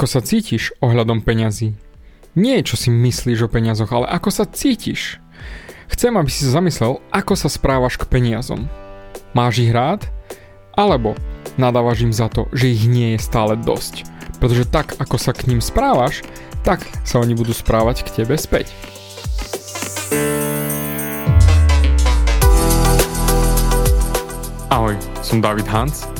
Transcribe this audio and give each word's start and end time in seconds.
Ako 0.00 0.08
sa 0.08 0.24
cítiš 0.24 0.72
ohľadom 0.80 1.20
peňazí? 1.20 1.76
Nie 2.32 2.64
čo 2.64 2.80
si 2.80 2.88
myslíš 2.88 3.44
o 3.44 3.52
peniazoch, 3.52 3.92
ale 3.92 4.08
ako 4.08 4.32
sa 4.32 4.48
cítiš. 4.48 5.20
Chcem, 5.92 6.16
aby 6.16 6.32
si 6.32 6.48
sa 6.48 6.56
zamyslel, 6.56 7.04
ako 7.12 7.36
sa 7.36 7.52
správaš 7.52 8.00
k 8.00 8.08
peniazom. 8.08 8.64
Máš 9.36 9.60
ich 9.60 9.68
rád? 9.68 10.08
Alebo 10.72 11.20
nadávaš 11.60 12.00
im 12.00 12.16
za 12.16 12.32
to, 12.32 12.48
že 12.56 12.72
ich 12.72 12.88
nie 12.88 13.12
je 13.12 13.20
stále 13.20 13.60
dosť. 13.60 14.08
Pretože 14.40 14.72
tak, 14.72 14.96
ako 14.96 15.20
sa 15.20 15.36
k 15.36 15.52
ním 15.52 15.60
správaš, 15.60 16.24
tak 16.64 16.80
sa 17.04 17.20
oni 17.20 17.36
budú 17.36 17.52
správať 17.52 18.08
k 18.08 18.24
tebe 18.24 18.40
späť. 18.40 18.72
Ahoj, 24.72 24.96
som 25.20 25.44
David 25.44 25.68
Hans 25.68 26.19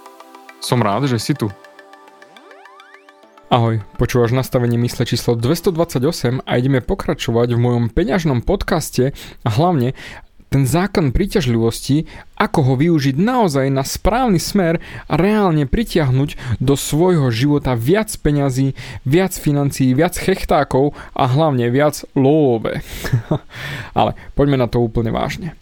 Som 0.61 0.85
rád, 0.85 1.09
že 1.09 1.17
si 1.17 1.33
tu. 1.33 1.49
Ahoj, 3.49 3.81
počúvaš 3.97 4.29
nastavenie 4.31 4.77
mysle 4.77 5.09
číslo 5.09 5.33
228 5.33 6.45
a 6.45 6.51
ideme 6.55 6.85
pokračovať 6.85 7.57
v 7.57 7.59
mojom 7.59 7.85
peňažnom 7.89 8.45
podcaste 8.45 9.17
a 9.41 9.49
hlavne 9.49 9.97
ten 10.51 10.69
zákon 10.69 11.15
príťažlivosti, 11.15 12.05
ako 12.37 12.59
ho 12.61 12.73
využiť 12.77 13.15
naozaj 13.17 13.73
na 13.73 13.81
správny 13.81 14.37
smer 14.37 14.83
a 15.09 15.13
reálne 15.17 15.65
pritiahnuť 15.65 16.61
do 16.61 16.77
svojho 16.77 17.31
života 17.33 17.73
viac 17.73 18.13
peňazí, 18.21 18.77
viac 19.01 19.33
financií, 19.33 19.97
viac 19.97 20.13
chechtákov 20.13 20.93
a 21.17 21.23
hlavne 21.25 21.71
viac 21.73 22.05
love. 22.13 22.69
Ale 23.97 24.11
poďme 24.37 24.61
na 24.61 24.67
to 24.69 24.83
úplne 24.83 25.09
vážne. 25.09 25.57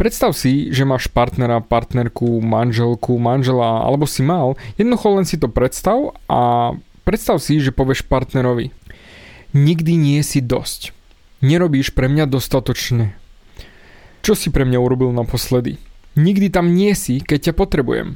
Predstav 0.00 0.32
si, 0.32 0.72
že 0.72 0.88
máš 0.88 1.12
partnera, 1.12 1.60
partnerku, 1.60 2.40
manželku, 2.40 3.20
manžela, 3.20 3.84
alebo 3.84 4.08
si 4.08 4.24
mal, 4.24 4.56
jednoducho 4.80 5.12
len 5.12 5.28
si 5.28 5.36
to 5.36 5.52
predstav 5.52 6.16
a 6.24 6.72
predstav 7.04 7.36
si, 7.36 7.60
že 7.60 7.68
povieš 7.68 8.08
partnerovi 8.08 8.72
Nikdy 9.50 9.98
nie 9.98 10.22
si 10.22 10.38
dosť. 10.40 10.96
Nerobíš 11.42 11.90
pre 11.90 12.06
mňa 12.06 12.30
dostatočne. 12.30 13.18
Čo 14.22 14.38
si 14.38 14.48
pre 14.48 14.62
mňa 14.62 14.78
urobil 14.78 15.10
naposledy? 15.10 15.76
Nikdy 16.14 16.54
tam 16.54 16.70
nie 16.70 16.94
si, 16.94 17.18
keď 17.18 17.50
ťa 17.50 17.58
potrebujem. 17.58 18.14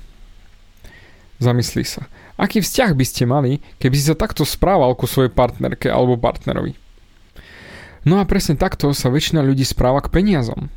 Zamyslí 1.43 1.83
sa. 1.83 2.07
Aký 2.39 2.63
vzťah 2.63 2.95
by 2.95 3.05
ste 3.05 3.27
mali, 3.27 3.59
keby 3.83 3.95
si 3.99 4.09
sa 4.09 4.17
takto 4.17 4.47
správal 4.47 4.95
ku 4.95 5.11
svojej 5.11 5.35
partnerke 5.35 5.91
alebo 5.91 6.17
partnerovi? 6.17 6.79
No 8.07 8.23
a 8.23 8.29
presne 8.31 8.55
takto 8.55 8.95
sa 8.97 9.11
väčšina 9.11 9.43
ľudí 9.43 9.67
správa 9.67 10.01
k 10.01 10.09
peniazom. 10.09 10.71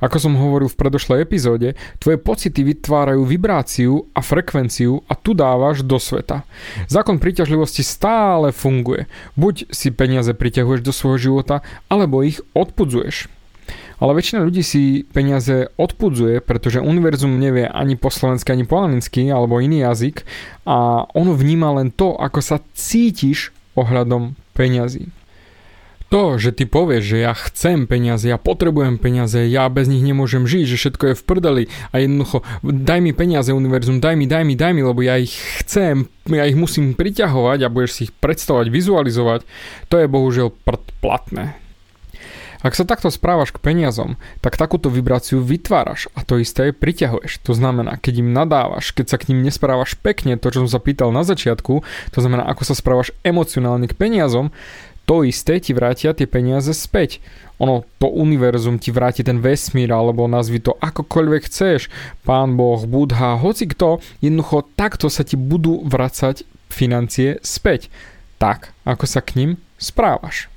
Ako 0.00 0.20
som 0.20 0.36
hovoril 0.36 0.68
v 0.68 0.78
predošlej 0.78 1.24
epizóde, 1.24 1.74
tvoje 1.98 2.20
pocity 2.20 2.60
vytvárajú 2.62 3.24
vibráciu 3.24 4.08
a 4.12 4.20
frekvenciu 4.20 5.00
a 5.08 5.16
tu 5.16 5.32
dávaš 5.32 5.82
do 5.82 5.96
sveta. 5.96 6.44
Zákon 6.86 7.16
príťažlivosti 7.16 7.80
stále 7.80 8.52
funguje. 8.52 9.08
Buď 9.34 9.72
si 9.72 9.88
peniaze 9.92 10.32
priťahuješ 10.36 10.82
do 10.84 10.92
svojho 10.92 11.18
života, 11.32 11.64
alebo 11.88 12.20
ich 12.20 12.40
odpudzuješ. 12.52 13.32
Ale 13.96 14.12
väčšina 14.12 14.44
ľudí 14.44 14.60
si 14.60 15.08
peniaze 15.08 15.72
odpudzuje, 15.80 16.44
pretože 16.44 16.84
univerzum 16.84 17.32
nevie 17.40 17.64
ani 17.64 17.96
po 17.96 18.12
slovensky, 18.12 18.52
ani 18.52 18.68
po 18.68 18.76
anglicky, 18.76 19.32
alebo 19.32 19.56
iný 19.56 19.88
jazyk 19.88 20.28
a 20.68 21.08
ono 21.16 21.32
vníma 21.32 21.80
len 21.80 21.88
to, 21.88 22.12
ako 22.12 22.44
sa 22.44 22.60
cítiš 22.76 23.56
ohľadom 23.72 24.36
peňazí. 24.52 25.15
To, 26.06 26.38
že 26.38 26.54
ty 26.54 26.70
povieš, 26.70 27.02
že 27.02 27.18
ja 27.26 27.34
chcem 27.34 27.90
peniaze, 27.90 28.30
ja 28.30 28.38
potrebujem 28.38 28.94
peniaze, 28.94 29.42
ja 29.42 29.66
bez 29.66 29.90
nich 29.90 30.06
nemôžem 30.06 30.46
žiť, 30.46 30.64
že 30.70 30.78
všetko 30.78 31.04
je 31.10 31.18
v 31.18 31.26
prdeli 31.26 31.64
a 31.90 31.98
jednoducho 31.98 32.46
daj 32.62 33.02
mi 33.02 33.10
peniaze 33.10 33.50
univerzum, 33.50 33.98
daj 33.98 34.14
mi, 34.14 34.30
daj 34.30 34.46
mi, 34.46 34.54
daj 34.54 34.70
mi, 34.70 34.86
lebo 34.86 35.02
ja 35.02 35.18
ich 35.18 35.34
chcem, 35.34 36.06
ja 36.30 36.46
ich 36.46 36.54
musím 36.54 36.94
priťahovať 36.94 37.58
a 37.66 37.72
budeš 37.74 37.90
si 37.90 38.00
ich 38.06 38.14
predstavovať, 38.14 38.70
vizualizovať, 38.70 39.40
to 39.90 39.98
je 39.98 40.06
bohužiaľ 40.06 40.54
prd 40.54 40.84
platné. 41.02 41.58
Ak 42.62 42.74
sa 42.74 42.88
takto 42.88 43.12
správaš 43.14 43.54
k 43.54 43.62
peniazom, 43.62 44.18
tak 44.42 44.58
takúto 44.58 44.90
vibráciu 44.90 45.38
vytváraš 45.38 46.10
a 46.18 46.26
to 46.26 46.40
isté 46.40 46.74
priťahuješ. 46.74 47.44
To 47.46 47.52
znamená, 47.54 47.94
keď 48.00 48.26
im 48.26 48.34
nadávaš, 48.34 48.90
keď 48.90 49.06
sa 49.06 49.16
k 49.22 49.30
ním 49.30 49.46
nesprávaš 49.46 49.94
pekne, 49.94 50.34
to 50.34 50.50
čo 50.50 50.66
som 50.66 50.70
sa 50.70 50.82
pýtal 50.82 51.14
na 51.14 51.22
začiatku, 51.22 51.86
to 52.10 52.18
znamená, 52.18 52.42
ako 52.48 52.62
sa 52.66 52.74
správaš 52.74 53.14
emocionálne 53.22 53.86
k 53.86 53.94
peniazom, 53.94 54.50
to 55.06 55.22
isté 55.22 55.62
ti 55.62 55.70
vrátia 55.70 56.10
tie 56.12 56.26
peniaze 56.26 56.74
späť. 56.74 57.22
Ono, 57.62 57.86
to 57.96 58.10
univerzum 58.10 58.76
ti 58.76 58.92
vráti 58.92 59.22
ten 59.24 59.40
vesmír, 59.40 59.88
alebo 59.88 60.28
nazvi 60.28 60.60
to 60.60 60.74
akokoľvek 60.76 61.42
chceš. 61.46 61.88
Pán 62.26 62.58
Boh, 62.58 62.84
Budha, 62.84 63.38
hoci 63.40 63.70
kto, 63.70 64.02
jednoducho 64.20 64.66
takto 64.76 65.08
sa 65.08 65.24
ti 65.24 65.38
budú 65.38 65.80
vracať 65.86 66.44
financie 66.68 67.40
späť. 67.40 67.88
Tak, 68.36 68.74
ako 68.84 69.06
sa 69.08 69.24
k 69.24 69.40
ním 69.40 69.50
správaš. 69.80 70.52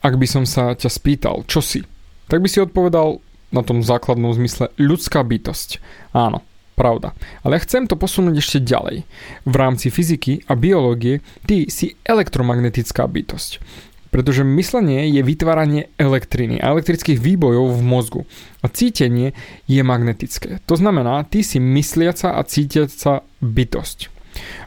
Ak 0.00 0.16
by 0.16 0.24
som 0.24 0.44
sa 0.48 0.72
ťa 0.72 0.88
spýtal, 0.88 1.44
čo 1.44 1.60
si, 1.60 1.84
tak 2.30 2.40
by 2.40 2.48
si 2.48 2.62
odpovedal 2.62 3.20
na 3.52 3.62
tom 3.66 3.84
základnom 3.84 4.32
zmysle 4.32 4.72
ľudská 4.80 5.20
bytosť. 5.20 5.82
Áno, 6.16 6.40
Pravda. 6.74 7.14
Ale 7.46 7.62
chcem 7.62 7.86
to 7.86 7.94
posunúť 7.94 8.42
ešte 8.42 8.58
ďalej. 8.58 9.06
V 9.46 9.54
rámci 9.54 9.94
fyziky 9.94 10.42
a 10.50 10.58
biológie 10.58 11.22
ty 11.46 11.70
si 11.70 11.94
elektromagnetická 12.02 13.06
bytosť. 13.06 13.62
Pretože 14.10 14.46
myslenie 14.46 15.10
je 15.10 15.26
vytváranie 15.26 15.90
elektriny 15.98 16.62
a 16.62 16.70
elektrických 16.70 17.18
výbojov 17.18 17.78
v 17.78 17.82
mozgu. 17.82 18.20
A 18.62 18.70
cítenie 18.70 19.34
je 19.66 19.82
magnetické. 19.82 20.62
To 20.70 20.78
znamená, 20.78 21.26
ty 21.26 21.42
si 21.42 21.58
mysliaca 21.58 22.38
a 22.38 22.42
cítiaca 22.46 23.26
bytosť. 23.42 24.14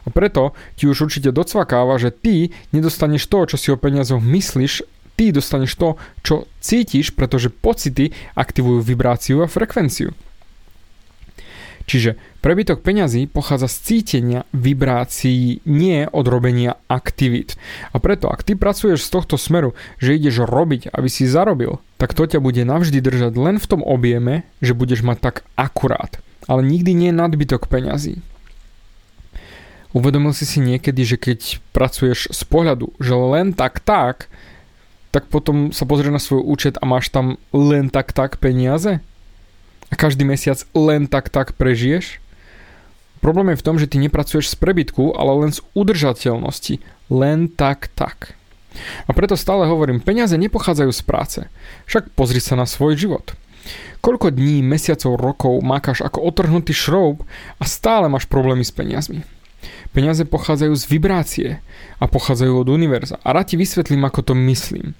A 0.04 0.08
preto 0.08 0.56
ti 0.76 0.88
už 0.88 1.08
určite 1.08 1.32
docvakáva, 1.32 2.00
že 2.00 2.12
ty 2.12 2.52
nedostaneš 2.72 3.28
to, 3.28 3.44
čo 3.52 3.56
si 3.60 3.68
o 3.68 3.80
peniazoch 3.80 4.20
myslíš, 4.20 4.84
ty 5.16 5.34
dostaneš 5.34 5.72
to, 5.76 5.88
čo 6.24 6.34
cítiš, 6.62 7.12
pretože 7.12 7.52
pocity 7.52 8.14
aktivujú 8.38 8.80
vibráciu 8.80 9.44
a 9.44 9.50
frekvenciu. 9.50 10.14
Čiže 11.88 12.20
prebytok 12.44 12.84
peňazí 12.84 13.24
pochádza 13.24 13.64
z 13.64 13.76
cítenia 13.80 14.40
vibrácií, 14.52 15.64
nie 15.64 16.04
od 16.04 16.28
robenia 16.28 16.76
aktivít. 16.84 17.56
A 17.90 17.98
preto, 17.98 18.28
ak 18.28 18.44
ty 18.44 18.52
pracuješ 18.52 19.08
z 19.08 19.12
tohto 19.16 19.40
smeru, 19.40 19.72
že 19.96 20.12
ideš 20.12 20.44
robiť, 20.44 20.92
aby 20.92 21.08
si 21.08 21.24
zarobil, 21.24 21.80
tak 21.96 22.12
to 22.12 22.28
ťa 22.28 22.44
bude 22.44 22.60
navždy 22.60 23.00
držať 23.00 23.32
len 23.40 23.56
v 23.56 23.66
tom 23.66 23.80
objeme, 23.80 24.44
že 24.60 24.76
budeš 24.76 25.00
mať 25.00 25.18
tak 25.18 25.36
akurát. 25.56 26.20
Ale 26.44 26.60
nikdy 26.60 26.92
nie 26.92 27.10
nadbytok 27.10 27.72
peňazí. 27.72 28.20
Uvedomil 29.96 30.36
si 30.36 30.44
si 30.44 30.60
niekedy, 30.60 31.00
že 31.08 31.16
keď 31.16 31.64
pracuješ 31.72 32.28
z 32.36 32.42
pohľadu, 32.44 32.92
že 33.00 33.16
len 33.16 33.56
tak 33.56 33.80
tak, 33.80 34.28
tak 35.08 35.32
potom 35.32 35.72
sa 35.72 35.88
pozrieš 35.88 36.12
na 36.12 36.20
svoj 36.20 36.44
účet 36.44 36.76
a 36.76 36.84
máš 36.84 37.08
tam 37.08 37.40
len 37.56 37.88
tak 37.88 38.12
tak 38.12 38.36
peniaze? 38.36 39.00
A 39.88 39.94
každý 39.96 40.24
mesiac 40.24 40.60
len 40.76 41.08
tak 41.08 41.32
tak 41.32 41.56
prežiješ? 41.56 42.20
Problém 43.18 43.50
je 43.50 43.60
v 43.60 43.66
tom, 43.66 43.76
že 43.82 43.90
ty 43.90 43.98
nepracuješ 43.98 44.54
z 44.54 44.56
prebytku, 44.60 45.16
ale 45.18 45.46
len 45.46 45.50
z 45.50 45.58
udržateľnosti. 45.74 46.78
Len 47.10 47.50
tak 47.50 47.90
tak. 47.98 48.38
A 49.08 49.10
preto 49.10 49.34
stále 49.34 49.66
hovorím, 49.66 49.98
peniaze 49.98 50.38
nepochádzajú 50.38 50.90
z 50.94 51.02
práce. 51.02 51.40
Však 51.90 52.14
pozri 52.14 52.38
sa 52.38 52.54
na 52.54 52.68
svoj 52.68 52.94
život. 52.94 53.34
Koľko 53.98 54.30
dní, 54.30 54.62
mesiacov, 54.62 55.18
rokov 55.18 55.58
mákaš 55.66 56.06
ako 56.06 56.22
otrhnutý 56.22 56.70
šroub 56.70 57.26
a 57.58 57.64
stále 57.66 58.06
máš 58.06 58.30
problémy 58.30 58.62
s 58.62 58.70
peniazmi. 58.70 59.26
Peniaze 59.90 60.22
pochádzajú 60.22 60.74
z 60.78 60.84
vibrácie 60.86 61.48
a 61.98 62.04
pochádzajú 62.06 62.62
od 62.62 62.68
univerza. 62.70 63.18
A 63.26 63.34
rád 63.34 63.50
ti 63.50 63.56
vysvetlím, 63.58 64.06
ako 64.06 64.30
to 64.30 64.34
myslím. 64.46 64.94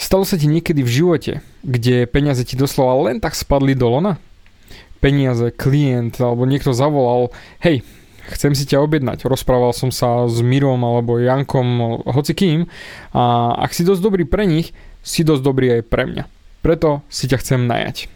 Stalo 0.00 0.24
sa 0.24 0.40
ti 0.40 0.48
niekedy 0.48 0.80
v 0.80 0.88
živote, 0.88 1.32
kde 1.60 2.08
peniaze 2.08 2.40
ti 2.48 2.56
doslova 2.56 2.96
len 3.04 3.20
tak 3.20 3.36
spadli 3.36 3.76
do 3.76 3.84
lona? 3.84 4.16
Peniaze, 5.04 5.52
klient 5.52 6.16
alebo 6.16 6.48
niekto 6.48 6.72
zavolal, 6.72 7.28
hej, 7.60 7.84
chcem 8.32 8.56
si 8.56 8.64
ťa 8.64 8.80
objednať. 8.80 9.28
Rozprával 9.28 9.76
som 9.76 9.92
sa 9.92 10.24
s 10.24 10.40
Mirom 10.40 10.80
alebo 10.80 11.20
Jankom, 11.20 12.00
hoci 12.08 12.32
kým 12.32 12.64
a 13.12 13.52
ak 13.60 13.76
si 13.76 13.84
dosť 13.84 14.00
dobrý 14.00 14.24
pre 14.24 14.48
nich, 14.48 14.72
si 15.04 15.20
dosť 15.20 15.42
dobrý 15.44 15.80
aj 15.80 15.82
pre 15.92 16.08
mňa. 16.08 16.24
Preto 16.64 17.04
si 17.12 17.28
ťa 17.28 17.36
chcem 17.44 17.68
najať. 17.68 18.08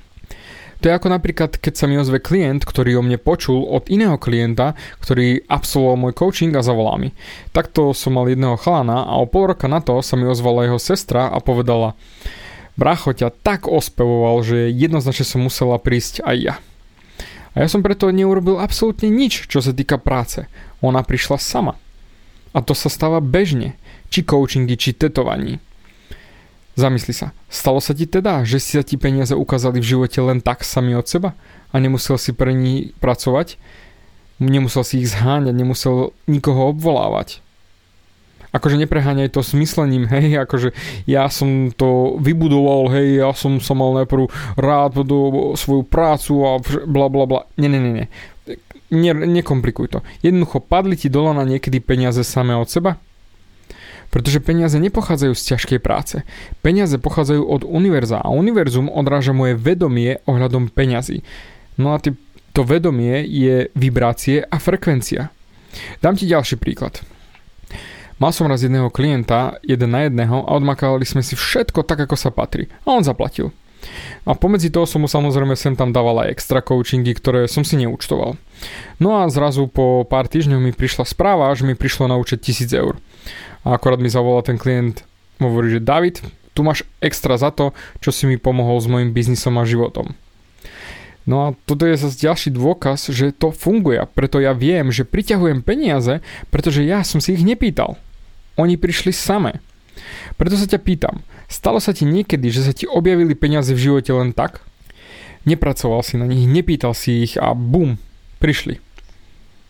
To 0.85 0.93
je 0.93 1.01
ako 1.01 1.09
napríklad, 1.09 1.57
keď 1.57 1.81
sa 1.81 1.89
mi 1.89 1.97
ozve 1.97 2.21
klient, 2.21 2.61
ktorý 2.69 3.01
o 3.01 3.03
mne 3.03 3.17
počul 3.17 3.65
od 3.65 3.89
iného 3.89 4.21
klienta, 4.21 4.77
ktorý 5.01 5.41
absolvoval 5.49 5.97
môj 5.97 6.13
coaching 6.13 6.53
a 6.53 6.61
zavolá 6.61 7.01
mi. 7.01 7.17
Takto 7.57 7.97
som 7.97 8.21
mal 8.21 8.29
jedného 8.29 8.61
chalana 8.61 9.09
a 9.09 9.17
o 9.17 9.25
pol 9.25 9.49
roka 9.49 9.65
na 9.65 9.81
to 9.81 10.05
sa 10.05 10.13
mi 10.21 10.29
ozvala 10.29 10.69
jeho 10.69 10.77
sestra 10.77 11.33
a 11.33 11.41
povedala 11.41 11.97
Bracho 12.77 13.17
ťa 13.17 13.33
tak 13.33 13.65
ospevoval, 13.65 14.45
že 14.45 14.69
jednoznačne 14.77 15.25
som 15.25 15.41
musela 15.49 15.81
prísť 15.81 16.21
aj 16.21 16.37
ja. 16.37 16.55
A 17.57 17.65
ja 17.65 17.69
som 17.73 17.81
preto 17.81 18.13
neurobil 18.13 18.61
absolútne 18.61 19.09
nič, 19.09 19.49
čo 19.49 19.65
sa 19.65 19.73
týka 19.73 19.97
práce. 19.97 20.53
Ona 20.85 21.01
prišla 21.01 21.41
sama. 21.41 21.81
A 22.53 22.61
to 22.61 22.77
sa 22.77 22.93
stáva 22.93 23.25
bežne. 23.25 23.81
Či 24.13 24.29
coachingy, 24.29 24.77
či 24.77 24.93
tetovaní. 24.93 25.65
Zamysli 26.75 27.15
sa, 27.15 27.31
stalo 27.47 27.79
sa 27.79 27.95
ti 27.95 28.11
teda, 28.11 28.43
že 28.43 28.59
si 28.59 28.75
sa 28.75 28.83
ti 28.83 28.99
peniaze 28.99 29.31
ukázali 29.31 29.79
v 29.79 29.89
živote 29.95 30.19
len 30.19 30.43
tak 30.43 30.67
sami 30.67 30.99
od 30.99 31.07
seba 31.07 31.39
a 31.71 31.79
nemusel 31.79 32.19
si 32.19 32.35
pre 32.35 32.51
ní 32.51 32.91
pracovať? 32.99 33.63
Nemusel 34.43 34.83
si 34.83 34.95
ich 34.99 35.15
zháňať, 35.15 35.55
nemusel 35.55 36.11
nikoho 36.27 36.75
obvolávať. 36.75 37.39
Akože 38.55 38.79
nepreháňaj 38.79 39.35
to 39.35 39.43
s 39.43 39.55
myslením, 39.55 40.07
hej, 40.11 40.39
akože 40.47 40.75
ja 41.11 41.27
som 41.31 41.75
to 41.75 42.19
vybudoval, 42.19 42.91
hej, 42.95 43.23
ja 43.23 43.31
som 43.35 43.59
sa 43.63 43.75
mal 43.75 43.95
najprv 44.03 44.31
rád 44.59 45.03
do 45.07 45.55
svoju 45.59 45.83
prácu 45.87 46.43
a 46.43 46.59
bla 46.87 47.07
bla 47.07 47.27
bla. 47.27 47.41
Nie, 47.59 47.71
nie, 47.71 47.83
nie. 47.83 48.07
Ne, 48.95 49.11
nekomplikuj 49.15 49.91
to. 49.91 49.99
Jednoducho 50.23 50.63
padli 50.63 50.95
ti 50.95 51.11
dole 51.11 51.35
na 51.35 51.43
niekedy 51.43 51.83
peniaze 51.83 52.23
samé 52.23 52.55
od 52.55 52.71
seba? 52.71 52.99
Pretože 54.15 54.39
peniaze 54.39 54.79
nepochádzajú 54.79 55.35
z 55.35 55.43
ťažkej 55.43 55.81
práce. 55.83 56.23
Peniaze 56.63 57.03
pochádzajú 57.03 57.43
od 57.43 57.67
univerza 57.67 58.23
a 58.23 58.31
univerzum 58.31 58.87
odráža 58.87 59.35
moje 59.35 59.59
vedomie 59.59 60.23
ohľadom 60.31 60.71
peňazí. 60.71 61.27
No 61.75 61.91
a 61.91 61.99
to 62.55 62.63
vedomie 62.63 63.27
je 63.27 63.75
vibrácie 63.75 64.47
a 64.47 64.63
frekvencia. 64.63 65.35
Dám 65.99 66.15
ti 66.15 66.31
ďalší 66.31 66.63
príklad. 66.63 67.03
Mal 68.23 68.31
som 68.31 68.47
raz 68.47 68.63
jedného 68.63 68.95
klienta, 68.95 69.59
jeden 69.67 69.91
na 69.91 70.07
jedného 70.07 70.47
a 70.47 70.55
odmakávali 70.55 71.03
sme 71.03 71.19
si 71.27 71.35
všetko 71.35 71.83
tak, 71.83 72.07
ako 72.07 72.15
sa 72.15 72.31
patrí. 72.31 72.71
A 72.87 72.95
on 72.95 73.03
zaplatil. 73.03 73.51
A 74.25 74.33
pomedzi 74.39 74.71
toho 74.71 74.87
som 74.87 75.03
mu 75.03 75.11
samozrejme 75.11 75.59
sem 75.59 75.75
tam 75.75 75.91
dával 75.91 76.23
aj 76.25 76.39
extra 76.39 76.63
coachingy, 76.63 77.13
ktoré 77.19 77.51
som 77.51 77.67
si 77.67 77.75
neúčtoval. 77.77 78.39
No 79.03 79.19
a 79.19 79.29
zrazu 79.29 79.67
po 79.67 80.07
pár 80.07 80.31
týždňoch 80.31 80.63
mi 80.63 80.71
prišla 80.71 81.05
správa, 81.05 81.53
že 81.53 81.67
mi 81.67 81.75
prišlo 81.75 82.07
na 82.07 82.17
účet 82.17 82.41
1000 82.41 82.71
eur. 82.79 82.95
A 83.65 83.75
akorát 83.75 84.01
mi 84.01 84.13
zavolal 84.13 84.45
ten 84.45 84.61
klient, 84.61 85.03
hovorí, 85.41 85.73
že 85.73 85.81
David, 85.81 86.21
tu 86.53 86.63
máš 86.63 86.87
extra 87.01 87.35
za 87.41 87.51
to, 87.51 87.73
čo 87.99 88.15
si 88.15 88.29
mi 88.29 88.39
pomohol 88.39 88.79
s 88.79 88.87
mojim 88.87 89.11
biznisom 89.11 89.59
a 89.59 89.67
životom. 89.67 90.15
No 91.25 91.49
a 91.49 91.57
toto 91.65 91.89
je 91.89 91.97
zase 91.97 92.21
ďalší 92.21 92.53
dôkaz, 92.53 93.09
že 93.09 93.33
to 93.33 93.49
funguje. 93.49 93.97
Preto 94.13 94.45
ja 94.45 94.53
viem, 94.53 94.93
že 94.93 95.09
priťahujem 95.09 95.65
peniaze, 95.65 96.21
pretože 96.53 96.85
ja 96.85 97.01
som 97.01 97.19
si 97.19 97.33
ich 97.33 97.41
nepýtal. 97.41 97.97
Oni 98.61 98.77
prišli 98.77 99.11
samé. 99.11 99.65
Preto 100.37 100.61
sa 100.61 100.69
ťa 100.69 100.85
pýtam, 100.85 101.25
stalo 101.49 101.81
sa 101.81 101.97
ti 101.97 102.05
niekedy, 102.05 102.51
že 102.51 102.67
sa 102.67 102.73
ti 102.77 102.85
objavili 102.85 103.33
peniaze 103.33 103.73
v 103.73 103.83
živote 103.89 104.11
len 104.13 104.37
tak? 104.37 104.61
Nepracoval 105.49 106.03
si 106.05 106.21
na 106.21 106.29
nich, 106.29 106.45
nepýtal 106.45 106.93
si 106.93 107.25
ich 107.25 107.41
a 107.41 107.57
bum, 107.57 107.97
prišli. 108.43 108.83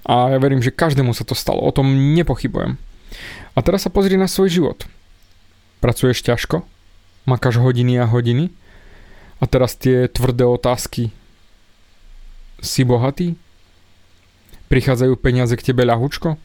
A 0.04 0.36
ja 0.36 0.38
verím, 0.40 0.60
že 0.60 0.74
každému 0.74 1.12
sa 1.16 1.24
to 1.24 1.36
stalo, 1.36 1.60
o 1.62 1.72
tom 1.72 2.16
nepochybujem. 2.16 2.76
A 3.54 3.62
teraz 3.62 3.86
sa 3.86 3.90
pozri 3.90 4.18
na 4.18 4.26
svoj 4.26 4.50
život. 4.50 4.78
Pracuješ 5.78 6.24
ťažko? 6.24 6.66
Makáš 7.24 7.60
hodiny 7.60 8.00
a 8.00 8.08
hodiny? 8.08 8.50
A 9.38 9.44
teraz 9.46 9.76
tie 9.76 10.08
tvrdé 10.08 10.48
otázky. 10.48 11.12
Si 12.64 12.82
bohatý? 12.82 13.36
Prichádzajú 14.72 15.14
peniaze 15.20 15.54
k 15.54 15.66
tebe 15.72 15.84
ľahučko? 15.84 16.40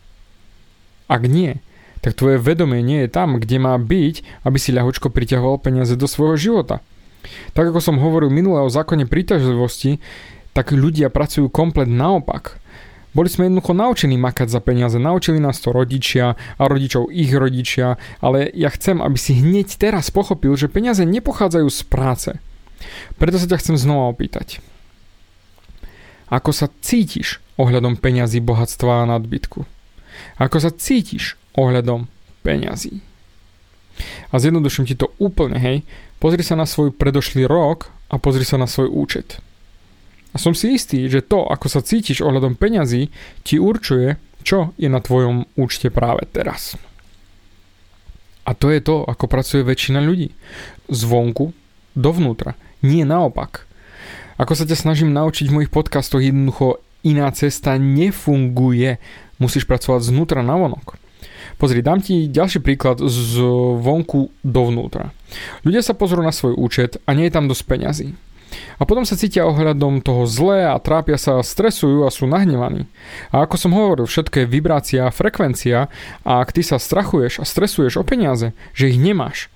Ak 1.10 1.26
nie, 1.26 1.64
tak 2.00 2.16
tvoje 2.16 2.40
vedomie 2.40 2.84
nie 2.84 3.08
je 3.08 3.10
tam, 3.10 3.40
kde 3.40 3.58
má 3.60 3.76
byť, 3.76 4.46
aby 4.46 4.58
si 4.60 4.76
ľahučko 4.76 5.12
priťahoval 5.12 5.60
peniaze 5.60 5.96
do 5.96 6.08
svojho 6.08 6.36
života. 6.40 6.84
Tak 7.52 7.76
ako 7.76 7.80
som 7.84 8.00
hovoril 8.00 8.32
minulé 8.32 8.64
o 8.64 8.72
zákone 8.72 9.08
príťažlivosti, 9.08 10.00
tak 10.56 10.72
ľudia 10.72 11.12
pracujú 11.12 11.52
komplet 11.52 11.88
naopak. 11.88 12.60
Boli 13.10 13.26
sme 13.26 13.50
jednoducho 13.50 13.74
naučení 13.74 14.22
makať 14.22 14.48
za 14.54 14.62
peniaze, 14.62 15.02
naučili 15.02 15.42
nás 15.42 15.58
to 15.58 15.74
rodičia 15.74 16.38
a 16.38 16.62
rodičov 16.70 17.10
ich 17.10 17.34
rodičia, 17.34 17.98
ale 18.22 18.54
ja 18.54 18.70
chcem, 18.70 19.02
aby 19.02 19.18
si 19.18 19.34
hneď 19.42 19.82
teraz 19.82 20.14
pochopil, 20.14 20.54
že 20.54 20.70
peniaze 20.70 21.02
nepochádzajú 21.02 21.68
z 21.74 21.82
práce. 21.90 22.30
Preto 23.18 23.42
sa 23.42 23.50
ťa 23.50 23.58
chcem 23.60 23.76
znova 23.82 24.14
opýtať. 24.14 24.62
Ako 26.30 26.54
sa 26.54 26.70
cítiš 26.86 27.42
ohľadom 27.58 27.98
peňazí, 27.98 28.38
bohatstva 28.46 29.02
a 29.02 29.10
nadbytku? 29.10 29.66
Ako 30.38 30.58
sa 30.62 30.70
cítiš 30.70 31.34
ohľadom 31.58 32.06
peňazí? 32.46 33.02
A 34.30 34.38
zjednoduším 34.38 34.86
ti 34.86 34.94
to 34.96 35.10
úplne, 35.18 35.58
hej. 35.58 35.82
Pozri 36.22 36.46
sa 36.46 36.54
na 36.54 36.70
svoj 36.70 36.94
predošlý 36.94 37.50
rok 37.50 37.90
a 38.14 38.22
pozri 38.22 38.46
sa 38.46 38.62
na 38.62 38.70
svoj 38.70 38.88
účet. 38.94 39.42
A 40.34 40.38
som 40.38 40.54
si 40.54 40.78
istý, 40.78 41.10
že 41.10 41.26
to, 41.26 41.46
ako 41.46 41.68
sa 41.68 41.82
cítiš 41.82 42.22
ohľadom 42.22 42.54
peňazí, 42.54 43.10
ti 43.42 43.58
určuje, 43.58 44.22
čo 44.46 44.78
je 44.78 44.88
na 44.88 45.02
tvojom 45.02 45.50
účte 45.58 45.90
práve 45.90 46.30
teraz. 46.30 46.78
A 48.46 48.58
to 48.58 48.74
je 48.74 48.82
to, 48.82 49.06
ako 49.06 49.30
pracuje 49.30 49.62
väčšina 49.62 50.02
ľudí. 50.02 50.34
Zvonku 50.90 51.54
dovnútra. 51.94 52.58
Nie 52.82 53.06
naopak. 53.06 53.70
Ako 54.40 54.56
sa 54.56 54.66
ťa 54.66 54.78
snažím 54.80 55.12
naučiť 55.14 55.52
v 55.52 55.56
mojich 55.62 55.74
podcastoch, 55.74 56.24
jednoducho 56.24 56.80
iná 57.04 57.30
cesta 57.36 57.76
nefunguje. 57.76 58.98
Musíš 59.38 59.68
pracovať 59.68 60.10
znútra 60.10 60.42
na 60.42 60.56
vonok. 60.56 60.98
Pozri, 61.60 61.84
dám 61.84 62.00
ti 62.00 62.32
ďalší 62.32 62.64
príklad 62.64 63.04
z 63.04 63.44
vonku 63.84 64.32
dovnútra. 64.48 65.12
Ľudia 65.68 65.84
sa 65.84 65.92
pozrú 65.92 66.24
na 66.24 66.32
svoj 66.32 66.56
účet 66.56 67.04
a 67.04 67.12
nie 67.12 67.28
je 67.28 67.36
tam 67.36 67.52
dosť 67.52 67.64
peňazí. 67.68 68.08
A 68.80 68.84
potom 68.88 69.06
sa 69.06 69.20
cítia 69.20 69.46
ohľadom 69.46 70.02
toho 70.02 70.26
zlé 70.26 70.66
a 70.66 70.78
trápia 70.82 71.20
sa, 71.20 71.44
stresujú 71.44 72.06
a 72.06 72.14
sú 72.14 72.26
nahnevaní. 72.26 72.90
A 73.30 73.46
ako 73.46 73.56
som 73.60 73.72
hovoril, 73.76 74.10
všetko 74.10 74.44
je 74.44 74.52
vibrácia 74.52 75.02
a 75.06 75.14
frekvencia 75.14 75.92
a 76.26 76.32
ak 76.42 76.56
ty 76.56 76.66
sa 76.66 76.82
strachuješ 76.82 77.42
a 77.42 77.46
stresuješ 77.46 78.02
o 78.02 78.08
peniaze, 78.08 78.58
že 78.74 78.90
ich 78.90 78.98
nemáš, 78.98 79.52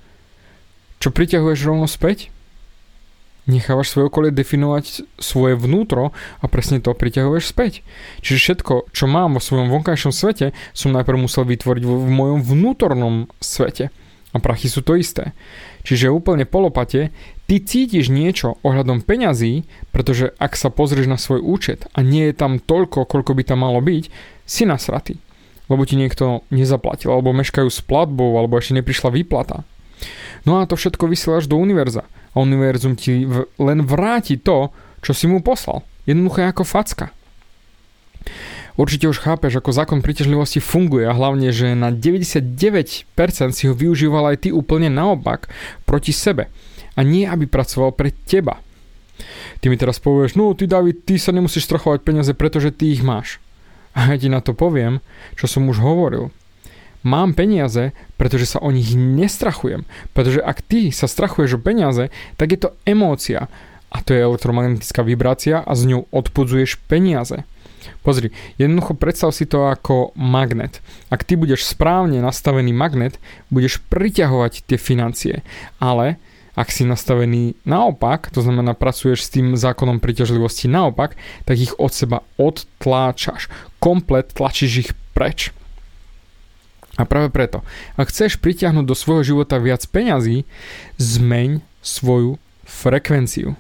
čo 1.04 1.12
priťahuješ 1.12 1.68
rovno 1.68 1.84
späť? 1.84 2.32
Nechávaš 3.44 3.92
svoje 3.92 4.08
okolie 4.08 4.32
definovať 4.32 5.04
svoje 5.20 5.60
vnútro 5.60 6.16
a 6.40 6.46
presne 6.48 6.80
to 6.80 6.96
priťahuješ 6.96 7.52
späť. 7.52 7.84
Čiže 8.24 8.40
všetko, 8.40 8.96
čo 8.96 9.06
mám 9.12 9.36
vo 9.36 9.44
svojom 9.44 9.68
vonkajšom 9.68 10.16
svete, 10.16 10.56
som 10.72 10.96
najprv 10.96 11.28
musel 11.28 11.44
vytvoriť 11.44 11.84
v 11.84 12.08
mojom 12.08 12.40
vnútornom 12.40 13.28
svete. 13.44 13.92
A 14.34 14.42
prachy 14.42 14.66
sú 14.66 14.82
to 14.82 14.98
isté. 14.98 15.38
Čiže 15.86 16.10
úplne 16.10 16.50
polopate, 16.50 17.14
ty 17.46 17.62
cítiš 17.62 18.10
niečo 18.10 18.58
ohľadom 18.66 19.06
peňazí, 19.06 19.70
pretože 19.94 20.34
ak 20.42 20.58
sa 20.58 20.74
pozrieš 20.74 21.06
na 21.06 21.22
svoj 21.22 21.46
účet 21.46 21.86
a 21.94 22.02
nie 22.02 22.30
je 22.30 22.36
tam 22.36 22.58
toľko, 22.58 23.06
koľko 23.06 23.32
by 23.38 23.44
tam 23.46 23.62
malo 23.62 23.78
byť, 23.78 24.10
si 24.50 24.66
nasratý. 24.66 25.22
Lebo 25.70 25.86
ti 25.86 25.96
niekto 25.96 26.44
nezaplatil, 26.50 27.14
alebo 27.14 27.32
meškajú 27.32 27.70
s 27.70 27.86
platbou, 27.86 28.36
alebo 28.36 28.58
ešte 28.58 28.76
neprišla 28.76 29.14
výplata. 29.14 29.64
No 30.44 30.60
a 30.60 30.68
to 30.68 30.76
všetko 30.76 31.08
vysielaš 31.08 31.48
do 31.48 31.56
univerza. 31.56 32.04
A 32.34 32.42
univerzum 32.42 32.98
ti 32.98 33.24
v, 33.24 33.48
len 33.62 33.86
vráti 33.86 34.36
to, 34.36 34.74
čo 35.00 35.16
si 35.16 35.30
mu 35.30 35.40
poslal. 35.40 35.86
Jednoduché 36.04 36.50
ako 36.50 36.68
facka. 36.68 37.16
Určite 38.74 39.06
už 39.06 39.22
chápeš, 39.22 39.62
ako 39.62 39.70
zákon 39.70 40.00
príťažlivosti 40.02 40.58
funguje 40.58 41.06
a 41.06 41.14
hlavne, 41.14 41.54
že 41.54 41.78
na 41.78 41.94
99% 41.94 43.06
si 43.54 43.64
ho 43.70 43.74
využíval 43.78 44.34
aj 44.34 44.48
ty 44.48 44.50
úplne 44.50 44.90
naopak, 44.90 45.46
proti 45.86 46.10
sebe. 46.10 46.50
A 46.98 47.06
nie, 47.06 47.30
aby 47.30 47.46
pracoval 47.46 47.94
pre 47.94 48.10
teba. 48.26 48.62
Ty 49.62 49.70
mi 49.70 49.78
teraz 49.78 50.02
povieš, 50.02 50.34
no 50.34 50.58
ty 50.58 50.66
David, 50.66 51.06
ty 51.06 51.22
sa 51.22 51.30
nemusíš 51.30 51.70
strachovať 51.70 52.02
peniaze, 52.02 52.34
pretože 52.34 52.74
ty 52.74 52.90
ich 52.90 53.06
máš. 53.06 53.38
A 53.94 54.10
ja 54.10 54.18
ti 54.18 54.26
na 54.26 54.42
to 54.42 54.58
poviem, 54.58 55.06
čo 55.38 55.46
som 55.46 55.70
už 55.70 55.78
hovoril. 55.78 56.34
Mám 57.06 57.38
peniaze, 57.38 57.94
pretože 58.18 58.58
sa 58.58 58.64
o 58.64 58.74
nich 58.74 58.96
nestrachujem. 58.98 59.86
Pretože 60.18 60.42
ak 60.42 60.66
ty 60.66 60.90
sa 60.90 61.06
strachuješ 61.06 61.60
o 61.60 61.64
peniaze, 61.64 62.10
tak 62.40 62.56
je 62.56 62.60
to 62.64 62.74
emócia. 62.90 63.52
A 63.94 64.02
to 64.02 64.18
je 64.18 64.26
elektromagnetická 64.26 65.06
vibrácia 65.06 65.62
a 65.62 65.78
z 65.78 65.94
ňou 65.94 66.10
odpudzuješ 66.10 66.82
peniaze. 66.90 67.46
Pozri, 68.02 68.32
jednoducho 68.62 68.94
predstav 68.96 69.32
si 69.36 69.48
to 69.48 69.68
ako 69.68 70.12
magnet. 70.16 70.84
Ak 71.10 71.24
ty 71.24 71.40
budeš 71.40 71.68
správne 71.68 72.20
nastavený 72.24 72.72
magnet, 72.72 73.18
budeš 73.50 73.82
priťahovať 73.90 74.68
tie 74.68 74.78
financie. 74.80 75.36
Ale 75.82 76.22
ak 76.54 76.70
si 76.70 76.86
nastavený 76.86 77.58
naopak, 77.66 78.30
to 78.30 78.46
znamená 78.46 78.78
pracuješ 78.78 79.26
s 79.26 79.34
tým 79.34 79.58
zákonom 79.58 79.98
priťažlivosti 79.98 80.70
naopak, 80.70 81.18
tak 81.50 81.58
ich 81.58 81.74
od 81.82 81.90
seba 81.90 82.22
odtláčaš. 82.38 83.50
Komplet 83.82 84.30
tlačíš 84.38 84.72
ich 84.86 84.92
preč. 85.18 85.50
A 86.94 87.10
práve 87.10 87.34
preto, 87.34 87.66
ak 87.98 88.14
chceš 88.14 88.38
pritiahnuť 88.38 88.86
do 88.86 88.94
svojho 88.94 89.34
života 89.34 89.58
viac 89.58 89.82
peňazí, 89.90 90.46
zmeň 91.02 91.66
svoju 91.82 92.38
frekvenciu. 92.70 93.58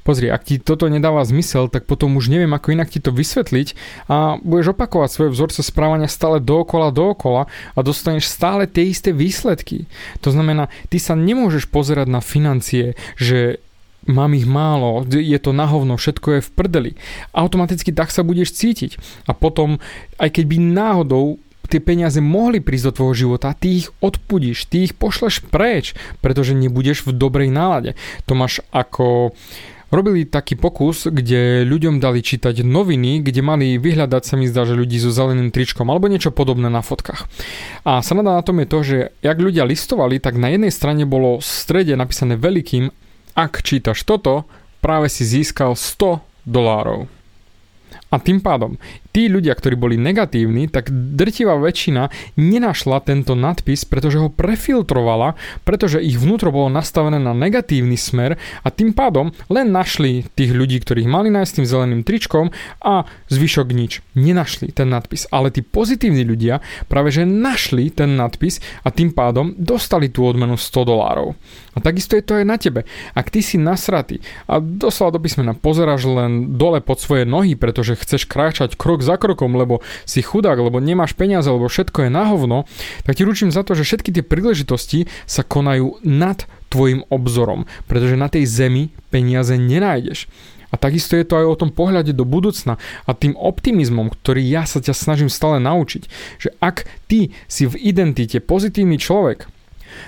Pozri, 0.00 0.32
ak 0.32 0.42
ti 0.48 0.56
toto 0.56 0.88
nedáva 0.88 1.22
zmysel, 1.22 1.68
tak 1.68 1.84
potom 1.84 2.16
už 2.16 2.32
neviem, 2.32 2.50
ako 2.50 2.72
inak 2.72 2.88
ti 2.88 2.98
to 2.98 3.12
vysvetliť 3.12 3.76
a 4.08 4.40
budeš 4.40 4.72
opakovať 4.72 5.08
svoje 5.12 5.30
vzorce 5.36 5.60
správania 5.60 6.08
stále 6.08 6.40
dookola, 6.40 6.88
dookola 6.88 7.46
a 7.76 7.78
dostaneš 7.84 8.28
stále 8.28 8.64
tie 8.64 8.88
isté 8.88 9.12
výsledky. 9.12 9.84
To 10.24 10.32
znamená, 10.32 10.72
ty 10.88 10.96
sa 10.96 11.12
nemôžeš 11.12 11.68
pozerať 11.68 12.08
na 12.08 12.24
financie, 12.24 12.96
že 13.20 13.60
mám 14.08 14.32
ich 14.32 14.48
málo, 14.48 15.04
je 15.04 15.36
to 15.36 15.52
na 15.52 15.68
hovno, 15.68 16.00
všetko 16.00 16.40
je 16.40 16.44
v 16.44 16.50
prdeli. 16.56 16.90
Automaticky 17.36 17.92
tak 17.92 18.08
sa 18.08 18.24
budeš 18.24 18.56
cítiť. 18.56 18.96
A 19.28 19.36
potom, 19.36 19.76
aj 20.16 20.32
keď 20.32 20.44
by 20.48 20.56
náhodou 20.56 21.36
tie 21.70 21.78
peniaze 21.78 22.18
mohli 22.18 22.58
prísť 22.58 22.90
do 22.90 22.96
tvojho 22.98 23.14
života, 23.14 23.54
ty 23.54 23.86
ich 23.86 23.88
odpudíš, 24.02 24.66
ty 24.66 24.90
ich 24.90 24.98
pošleš 24.98 25.46
preč, 25.54 25.94
pretože 26.18 26.58
nebudeš 26.58 27.06
v 27.06 27.14
dobrej 27.14 27.54
nálade. 27.54 27.94
To 28.26 28.34
máš 28.34 28.58
ako 28.74 29.38
Robili 29.90 30.22
taký 30.22 30.54
pokus, 30.54 31.10
kde 31.10 31.66
ľuďom 31.66 31.98
dali 31.98 32.22
čítať 32.22 32.62
noviny, 32.62 33.26
kde 33.26 33.42
mali 33.42 33.74
vyhľadať 33.74 34.22
sa 34.22 34.34
mi 34.38 34.46
zdá, 34.46 34.62
že 34.62 34.78
ľudí 34.78 35.02
so 35.02 35.10
zeleným 35.10 35.50
tričkom 35.50 35.90
alebo 35.90 36.06
niečo 36.06 36.30
podobné 36.30 36.70
na 36.70 36.78
fotkách. 36.78 37.26
A 37.82 37.98
sanada 37.98 38.38
na 38.38 38.42
tom 38.46 38.62
je 38.62 38.70
to, 38.70 38.78
že 38.86 38.96
jak 39.18 39.34
ľudia 39.42 39.66
listovali, 39.66 40.22
tak 40.22 40.38
na 40.38 40.54
jednej 40.54 40.70
strane 40.70 41.10
bolo 41.10 41.42
v 41.42 41.46
strede 41.46 41.98
napísané 41.98 42.38
veľkým, 42.38 42.86
ak 43.34 43.66
čítaš 43.66 44.06
toto, 44.06 44.46
práve 44.78 45.10
si 45.10 45.26
získal 45.26 45.74
100 45.74 46.22
dolárov. 46.46 47.10
A 48.10 48.22
tým 48.22 48.38
pádom, 48.38 48.78
tí 49.10 49.26
ľudia, 49.26 49.54
ktorí 49.54 49.74
boli 49.74 49.96
negatívni, 49.98 50.70
tak 50.70 50.90
drtivá 50.90 51.58
väčšina 51.58 52.08
nenašla 52.38 53.02
tento 53.02 53.34
nadpis, 53.34 53.82
pretože 53.86 54.22
ho 54.22 54.30
prefiltrovala, 54.30 55.34
pretože 55.66 55.98
ich 56.02 56.18
vnútro 56.18 56.54
bolo 56.54 56.70
nastavené 56.70 57.18
na 57.18 57.34
negatívny 57.34 57.98
smer 57.98 58.38
a 58.62 58.68
tým 58.70 58.94
pádom 58.94 59.34
len 59.50 59.74
našli 59.74 60.26
tých 60.34 60.54
ľudí, 60.54 60.78
ktorých 60.82 61.10
mali 61.10 61.28
nájsť 61.28 61.52
tým 61.60 61.66
zeleným 61.66 62.02
tričkom 62.06 62.54
a 62.82 63.06
zvyšok 63.28 63.68
nič. 63.74 64.02
Nenašli 64.14 64.70
ten 64.70 64.88
nadpis, 64.90 65.26
ale 65.34 65.50
tí 65.50 65.62
pozitívni 65.66 66.22
ľudia 66.22 66.62
práve 66.86 67.10
že 67.10 67.26
našli 67.26 67.90
ten 67.90 68.14
nadpis 68.14 68.62
a 68.86 68.94
tým 68.94 69.10
pádom 69.10 69.52
dostali 69.58 70.08
tú 70.08 70.22
odmenu 70.22 70.54
100 70.54 70.86
dolárov. 70.86 71.34
A 71.74 71.78
takisto 71.78 72.18
je 72.18 72.24
to 72.26 72.38
aj 72.38 72.46
na 72.46 72.56
tebe. 72.58 72.86
Ak 73.14 73.30
ty 73.30 73.42
si 73.42 73.54
nasratý 73.58 74.22
a 74.50 74.58
doslova 74.58 75.18
do 75.18 75.20
písmena 75.22 75.54
pozeráš 75.54 76.06
len 76.06 76.58
dole 76.58 76.82
pod 76.82 76.98
svoje 76.98 77.22
nohy, 77.26 77.54
pretože 77.54 77.98
chceš 77.98 78.26
kráčať 78.26 78.74
krok 78.74 78.99
za 79.00 79.16
krokom, 79.20 79.56
lebo 79.56 79.84
si 80.04 80.20
chudák, 80.24 80.56
lebo 80.56 80.78
nemáš 80.80 81.16
peniaze, 81.16 81.50
lebo 81.50 81.68
všetko 81.68 82.06
je 82.06 82.10
na 82.10 82.24
hovno, 82.28 82.64
tak 83.04 83.16
ti 83.18 83.26
ručím 83.26 83.50
za 83.52 83.66
to, 83.66 83.76
že 83.76 83.84
všetky 83.86 84.10
tie 84.14 84.24
príležitosti 84.24 85.10
sa 85.26 85.42
konajú 85.44 86.00
nad 86.06 86.44
tvojim 86.70 87.02
obzorom, 87.10 87.66
pretože 87.90 88.14
na 88.14 88.30
tej 88.30 88.46
zemi 88.46 88.94
peniaze 89.10 89.58
nenájdeš. 89.58 90.30
A 90.70 90.78
takisto 90.78 91.18
je 91.18 91.26
to 91.26 91.34
aj 91.34 91.46
o 91.50 91.58
tom 91.58 91.70
pohľade 91.74 92.14
do 92.14 92.22
budúcna 92.22 92.78
a 93.02 93.10
tým 93.10 93.34
optimizmom, 93.34 94.06
ktorý 94.06 94.38
ja 94.46 94.62
sa 94.70 94.78
ťa 94.78 94.94
snažím 94.94 95.26
stále 95.26 95.58
naučiť, 95.58 96.02
že 96.38 96.54
ak 96.62 96.86
ty 97.10 97.34
si 97.50 97.66
v 97.66 97.74
identite 97.74 98.38
pozitívny 98.38 98.94
človek, 98.96 99.50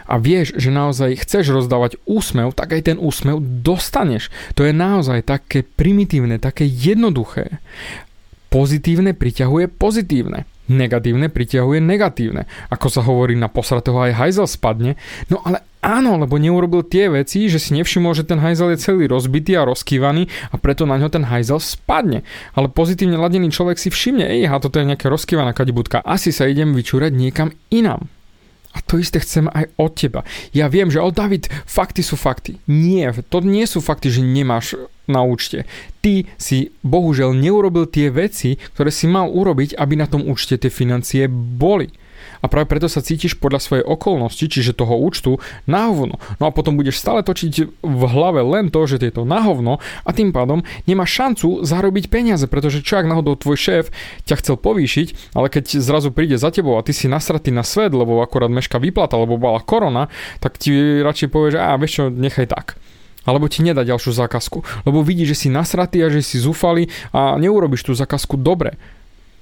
a 0.06 0.14
vieš, 0.14 0.54
že 0.56 0.70
naozaj 0.70 1.26
chceš 1.26 1.50
rozdávať 1.50 1.98
úsmev, 2.06 2.54
tak 2.54 2.70
aj 2.70 2.94
ten 2.94 2.98
úsmev 3.02 3.42
dostaneš. 3.42 4.30
To 4.54 4.62
je 4.62 4.70
naozaj 4.70 5.26
také 5.26 5.66
primitívne, 5.66 6.38
také 6.38 6.64
jednoduché. 6.66 7.58
Pozitívne 8.52 9.16
priťahuje 9.16 9.72
pozitívne. 9.80 10.44
Negatívne 10.68 11.32
priťahuje 11.32 11.80
negatívne. 11.80 12.44
Ako 12.68 12.92
sa 12.92 13.00
hovorí, 13.00 13.32
na 13.32 13.48
posratého 13.48 13.96
aj 13.96 14.12
hajzel 14.12 14.44
spadne. 14.44 15.00
No 15.32 15.40
ale 15.40 15.64
áno, 15.80 16.20
lebo 16.20 16.36
neurobil 16.36 16.84
tie 16.84 17.08
veci, 17.08 17.48
že 17.48 17.56
si 17.56 17.72
nevšimol, 17.72 18.12
že 18.12 18.28
ten 18.28 18.36
hajzel 18.36 18.76
je 18.76 18.84
celý 18.84 19.08
rozbitý 19.08 19.56
a 19.56 19.64
rozkývaný 19.64 20.28
a 20.52 20.60
preto 20.60 20.84
na 20.84 21.00
ňo 21.00 21.08
ten 21.08 21.24
hajzel 21.24 21.64
spadne. 21.64 22.28
Ale 22.52 22.68
pozitívne 22.68 23.16
ladený 23.16 23.48
človek 23.48 23.80
si 23.80 23.88
všimne, 23.88 24.28
ej, 24.28 24.52
a 24.52 24.60
toto 24.60 24.78
je 24.78 24.88
nejaká 24.88 25.08
rozkývaná 25.08 25.56
kadibudka. 25.56 26.04
Asi 26.04 26.28
sa 26.28 26.44
idem 26.44 26.76
vyčúrať 26.76 27.16
niekam 27.16 27.56
inám. 27.72 28.04
A 28.72 28.80
to 28.80 28.96
isté 28.96 29.20
chcem 29.20 29.48
aj 29.52 29.68
od 29.76 29.92
teba. 29.92 30.20
Ja 30.56 30.68
viem, 30.68 30.88
že 30.88 31.00
o 31.00 31.12
David, 31.12 31.48
fakty 31.68 32.00
sú 32.00 32.16
fakty. 32.16 32.56
Nie, 32.68 33.12
to 33.28 33.44
nie 33.44 33.68
sú 33.68 33.84
fakty, 33.84 34.08
že 34.08 34.24
nemáš 34.24 34.76
na 35.06 35.22
účte. 35.26 35.66
Ty 36.02 36.26
si 36.38 36.74
bohužiaľ 36.82 37.34
neurobil 37.34 37.86
tie 37.90 38.10
veci, 38.10 38.58
ktoré 38.74 38.90
si 38.94 39.10
mal 39.10 39.30
urobiť, 39.30 39.78
aby 39.78 39.94
na 39.98 40.06
tom 40.06 40.26
účte 40.26 40.58
tie 40.58 40.70
financie 40.70 41.26
boli 41.30 41.90
a 42.42 42.50
práve 42.50 42.66
preto 42.66 42.90
sa 42.90 43.02
cítiš 43.02 43.38
podľa 43.38 43.62
svojej 43.62 43.84
okolnosti, 43.86 44.42
čiže 44.42 44.74
toho 44.74 44.98
účtu, 44.98 45.38
na 45.70 45.90
hovno. 45.90 46.18
No 46.42 46.50
a 46.50 46.54
potom 46.54 46.74
budeš 46.74 46.98
stále 46.98 47.22
točiť 47.22 47.82
v 47.82 48.02
hlave 48.10 48.42
len 48.42 48.68
to, 48.74 48.82
že 48.86 48.98
je 48.98 49.14
to 49.14 49.22
na 49.22 49.42
hovno 49.42 49.78
a 50.02 50.10
tým 50.10 50.34
pádom 50.34 50.66
nemáš 50.90 51.14
šancu 51.14 51.62
zarobiť 51.62 52.10
peniaze, 52.10 52.44
pretože 52.50 52.82
čo 52.82 52.98
ak 52.98 53.06
náhodou 53.06 53.38
tvoj 53.38 53.58
šéf 53.58 53.84
ťa 54.26 54.42
chcel 54.42 54.56
povýšiť, 54.58 55.38
ale 55.38 55.46
keď 55.46 55.78
zrazu 55.78 56.10
príde 56.10 56.34
za 56.34 56.50
tebou 56.50 56.74
a 56.76 56.84
ty 56.84 56.90
si 56.90 57.06
nasratý 57.06 57.54
na 57.54 57.62
svet, 57.62 57.94
lebo 57.94 58.18
akorát 58.18 58.50
meška 58.50 58.82
vyplata, 58.82 59.14
lebo 59.14 59.38
bola 59.38 59.62
korona, 59.62 60.10
tak 60.42 60.58
ti 60.58 60.74
radšej 61.02 61.28
povie, 61.30 61.54
že 61.54 61.60
a 61.62 61.78
vieš 61.78 61.92
čo, 62.02 62.04
nechaj 62.10 62.50
tak 62.50 62.74
alebo 63.22 63.46
ti 63.46 63.62
nedá 63.62 63.86
ďalšiu 63.86 64.12
zákazku, 64.14 64.86
lebo 64.86 65.06
vidí, 65.06 65.22
že 65.26 65.38
si 65.38 65.48
nasratý 65.48 66.02
a 66.02 66.10
že 66.10 66.22
si 66.22 66.42
zúfali 66.42 66.90
a 67.14 67.38
neurobiš 67.38 67.86
tú 67.86 67.92
zákazku 67.94 68.38
dobre. 68.38 68.78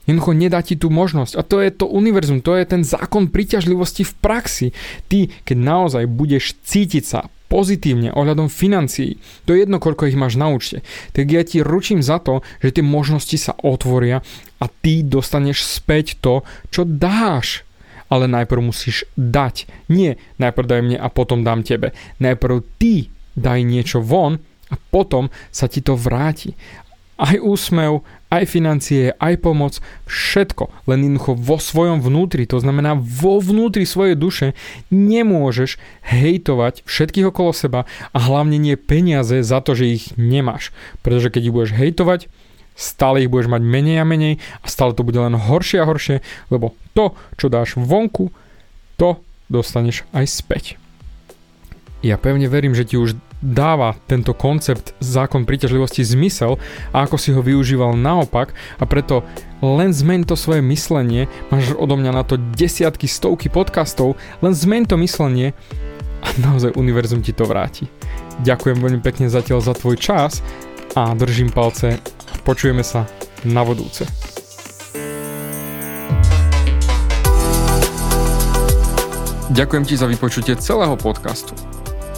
Jednoducho 0.09 0.33
nedá 0.33 0.59
ti 0.65 0.75
tú 0.75 0.89
možnosť. 0.89 1.39
A 1.39 1.43
to 1.45 1.61
je 1.61 1.71
to 1.71 1.87
univerzum, 1.87 2.41
to 2.43 2.57
je 2.57 2.65
ten 2.67 2.83
zákon 2.83 3.29
príťažlivosti 3.29 4.03
v 4.03 4.13
praxi. 4.19 4.67
Ty, 5.07 5.29
keď 5.45 5.57
naozaj 5.61 6.05
budeš 6.11 6.57
cítiť 6.67 7.05
sa 7.05 7.21
pozitívne 7.51 8.15
ohľadom 8.15 8.47
financií, 8.47 9.19
to 9.47 9.55
je 9.55 9.67
jedno, 9.67 9.83
koľko 9.83 10.07
ich 10.07 10.19
máš 10.19 10.39
na 10.39 10.51
účte, 10.51 10.87
tak 11.15 11.31
ja 11.31 11.43
ti 11.43 11.63
ručím 11.63 12.03
za 12.03 12.23
to, 12.23 12.47
že 12.63 12.79
tie 12.79 12.85
možnosti 12.87 13.35
sa 13.39 13.53
otvoria 13.59 14.23
a 14.63 14.67
ty 14.71 15.03
dostaneš 15.03 15.67
späť 15.67 16.19
to, 16.19 16.47
čo 16.75 16.87
dáš. 16.87 17.67
Ale 18.11 18.27
najprv 18.27 18.75
musíš 18.75 19.07
dať. 19.15 19.71
Nie 19.87 20.19
najprv 20.43 20.67
daj 20.67 20.83
mne 20.83 20.99
a 20.99 21.07
potom 21.07 21.47
dám 21.47 21.63
tebe. 21.63 21.95
Najprv 22.19 22.67
ty 22.83 23.07
daj 23.37 23.61
niečo 23.67 24.03
von 24.03 24.39
a 24.71 24.79
potom 24.91 25.29
sa 25.51 25.67
ti 25.67 25.83
to 25.83 25.99
vráti 25.99 26.55
aj 27.21 27.37
úsmev, 27.37 28.01
aj 28.33 28.49
financie, 28.49 29.13
aj 29.21 29.45
pomoc, 29.45 29.77
všetko, 30.09 30.73
len 30.89 31.05
jednoducho 31.05 31.37
vo 31.37 31.61
svojom 31.61 32.01
vnútri, 32.01 32.49
to 32.49 32.57
znamená 32.57 32.97
vo 32.97 33.37
vnútri 33.45 33.85
svojej 33.85 34.17
duše 34.17 34.57
nemôžeš 34.89 35.77
hejtovať 36.09 36.81
všetkých 36.89 37.29
okolo 37.29 37.53
seba 37.53 37.81
a 38.17 38.19
hlavne 38.19 38.57
nie 38.57 38.81
peniaze 38.81 39.45
za 39.45 39.61
to, 39.61 39.77
že 39.77 40.01
ich 40.01 40.05
nemáš. 40.17 40.73
Pretože 41.05 41.29
keď 41.29 41.43
ich 41.45 41.55
budeš 41.55 41.73
hejtovať, 41.77 42.21
stále 42.73 43.21
ich 43.21 43.29
budeš 43.29 43.53
mať 43.53 43.63
menej 43.69 44.01
a 44.01 44.09
menej 44.09 44.41
a 44.65 44.67
stále 44.73 44.97
to 44.97 45.05
bude 45.05 45.21
len 45.21 45.37
horšie 45.37 45.85
a 45.85 45.89
horšie, 45.89 46.25
lebo 46.49 46.73
to, 46.97 47.13
čo 47.37 47.53
dáš 47.53 47.77
vonku, 47.77 48.33
to 48.97 49.21
dostaneš 49.53 50.09
aj 50.17 50.25
späť. 50.25 50.81
Ja 52.01 52.17
pevne 52.17 52.49
verím, 52.49 52.73
že 52.73 52.89
ti 52.89 52.97
už 52.97 53.13
dáva 53.45 53.93
tento 54.09 54.33
koncept 54.33 54.97
zákon 55.05 55.45
príťažlivosti 55.45 56.01
zmysel 56.01 56.57
a 56.97 57.05
ako 57.05 57.17
si 57.21 57.37
ho 57.37 57.45
využíval 57.45 57.93
naopak 57.93 58.57
a 58.81 58.85
preto 58.89 59.21
len 59.61 59.93
zmeň 59.93 60.25
to 60.25 60.37
svoje 60.37 60.65
myslenie, 60.65 61.29
máš 61.53 61.77
odo 61.77 62.01
mňa 62.01 62.13
na 62.17 62.25
to 62.25 62.41
desiatky, 62.57 63.05
stovky 63.05 63.53
podcastov, 63.53 64.17
len 64.41 64.57
zmeň 64.57 64.89
to 64.89 64.97
myslenie 64.97 65.53
a 66.25 66.29
naozaj 66.41 66.73
univerzum 66.77 67.21
ti 67.21 67.37
to 67.37 67.45
vráti. 67.45 67.85
Ďakujem 68.45 68.81
veľmi 68.81 69.01
pekne 69.05 69.29
zatiaľ 69.29 69.61
za 69.61 69.77
tvoj 69.77 70.01
čas 70.01 70.41
a 70.97 71.13
držím 71.13 71.53
palce. 71.53 72.01
Počujeme 72.49 72.81
sa 72.81 73.05
na 73.45 73.61
vodúce. 73.61 74.09
Ďakujem 79.53 79.85
ti 79.85 79.95
za 80.01 80.07
vypočutie 80.09 80.57
celého 80.57 80.97
podcastu. 80.97 81.53